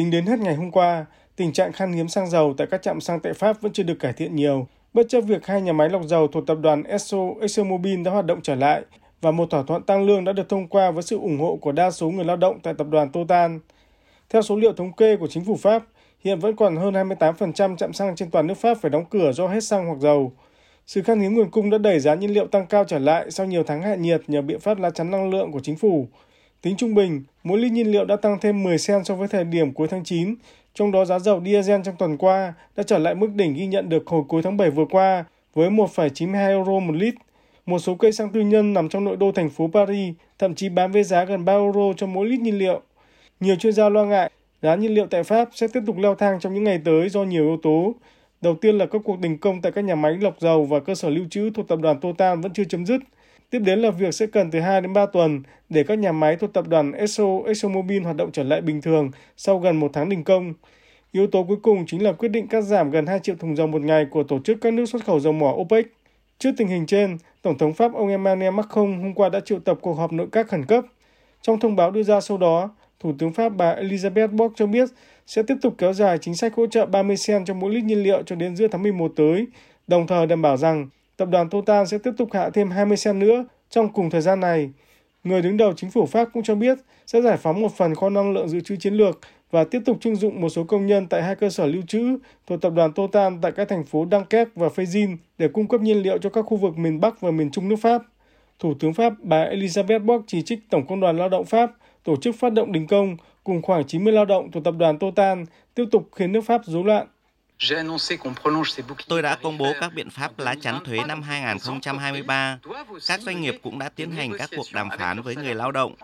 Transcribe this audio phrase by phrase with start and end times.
[0.00, 3.00] Tính đến hết ngày hôm qua, tình trạng khan hiếm xăng dầu tại các trạm
[3.00, 5.90] xăng tại Pháp vẫn chưa được cải thiện nhiều, bất chấp việc hai nhà máy
[5.90, 8.82] lọc dầu thuộc tập đoàn Esso ExxonMobil đã hoạt động trở lại
[9.20, 11.72] và một thỏa thuận tăng lương đã được thông qua với sự ủng hộ của
[11.72, 13.56] đa số người lao động tại tập đoàn Total.
[14.30, 15.82] Theo số liệu thống kê của chính phủ Pháp,
[16.24, 19.48] hiện vẫn còn hơn 28% trạm xăng trên toàn nước Pháp phải đóng cửa do
[19.48, 20.32] hết xăng hoặc dầu.
[20.86, 23.46] Sự khan hiếm nguồn cung đã đẩy giá nhiên liệu tăng cao trở lại sau
[23.46, 26.08] nhiều tháng hạ nhiệt nhờ biện pháp lá chắn năng lượng của chính phủ.
[26.62, 29.44] Tính trung bình, mỗi lít nhiên liệu đã tăng thêm 10 sen so với thời
[29.44, 30.34] điểm cuối tháng 9,
[30.74, 33.88] trong đó giá dầu diesel trong tuần qua đã trở lại mức đỉnh ghi nhận
[33.88, 35.24] được hồi cuối tháng 7 vừa qua
[35.54, 37.14] với 1,92 euro một lít.
[37.66, 40.68] Một số cây xăng tư nhân nằm trong nội đô thành phố Paris thậm chí
[40.68, 42.80] bán với giá gần 3 euro cho mỗi lít nhiên liệu.
[43.40, 44.30] Nhiều chuyên gia lo ngại
[44.62, 47.24] giá nhiên liệu tại Pháp sẽ tiếp tục leo thang trong những ngày tới do
[47.24, 47.94] nhiều yếu tố.
[48.40, 50.94] Đầu tiên là các cuộc đình công tại các nhà máy lọc dầu và cơ
[50.94, 53.00] sở lưu trữ thuộc tập đoàn Total vẫn chưa chấm dứt.
[53.50, 56.36] Tiếp đến là việc sẽ cần từ 2 đến 3 tuần để các nhà máy
[56.36, 60.08] thuộc tập đoàn Esso ExxonMobil hoạt động trở lại bình thường sau gần một tháng
[60.08, 60.54] đình công.
[61.12, 63.66] Yếu tố cuối cùng chính là quyết định cắt giảm gần 2 triệu thùng dầu
[63.66, 65.86] một ngày của tổ chức các nước xuất khẩu dầu mỏ OPEC.
[66.38, 69.78] Trước tình hình trên, Tổng thống Pháp ông Emmanuel Macron hôm qua đã triệu tập
[69.80, 70.84] cuộc họp nội các khẩn cấp.
[71.42, 74.88] Trong thông báo đưa ra sau đó, Thủ tướng Pháp bà Elizabeth Borg cho biết
[75.26, 78.02] sẽ tiếp tục kéo dài chính sách hỗ trợ 30 cent cho mỗi lít nhiên
[78.02, 79.46] liệu cho đến giữa tháng 11 tới,
[79.86, 83.16] đồng thời đảm bảo rằng tập đoàn Total sẽ tiếp tục hạ thêm 20 cent
[83.16, 84.70] nữa trong cùng thời gian này.
[85.24, 88.10] Người đứng đầu chính phủ Pháp cũng cho biết sẽ giải phóng một phần kho
[88.10, 89.18] năng lượng dự trữ chiến lược
[89.50, 92.18] và tiếp tục trưng dụng một số công nhân tại hai cơ sở lưu trữ
[92.46, 96.02] thuộc tập đoàn Total tại các thành phố Dunkerque và Fezin để cung cấp nhiên
[96.02, 98.02] liệu cho các khu vực miền Bắc và miền Trung nước Pháp.
[98.58, 101.70] Thủ tướng Pháp, bà Elizabeth Borg chỉ trích Tổng công đoàn Lao động Pháp
[102.04, 105.38] tổ chức phát động đình công cùng khoảng 90 lao động thuộc tập đoàn Total
[105.74, 107.06] tiếp tục khiến nước Pháp rối loạn.
[109.08, 112.58] Tôi đã công bố các biện pháp lá chắn thuế năm 2023.
[113.08, 115.94] Các doanh nghiệp cũng đã tiến hành các cuộc đàm phán với người lao động.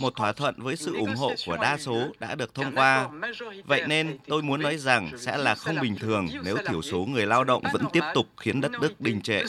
[0.00, 3.08] Một thỏa thuận với sự ủng hộ của đa số đã được thông qua.
[3.64, 7.26] Vậy nên tôi muốn nói rằng sẽ là không bình thường nếu thiểu số người
[7.26, 9.42] lao động vẫn tiếp tục khiến đất nước đình trệ.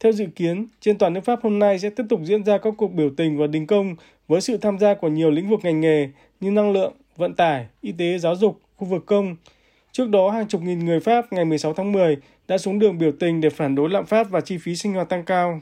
[0.00, 2.74] Theo dự kiến, trên toàn nước Pháp hôm nay sẽ tiếp tục diễn ra các
[2.78, 3.96] cuộc biểu tình và đình công
[4.28, 6.08] với sự tham gia của nhiều lĩnh vực ngành nghề
[6.40, 9.36] như năng lượng, vận tải, y tế, giáo dục, khu vực công.
[9.92, 12.16] Trước đó, hàng chục nghìn người Pháp ngày 16 tháng 10
[12.48, 15.08] đã xuống đường biểu tình để phản đối lạm phát và chi phí sinh hoạt
[15.08, 15.60] tăng cao.